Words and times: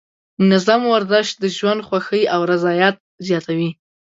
منظم 0.47 0.81
ورزش 0.93 1.27
د 1.41 1.43
ژوند 1.57 1.81
خوښۍ 1.87 2.23
او 2.33 2.41
رضایت 2.51 2.95
زیاتوي. 3.27 3.69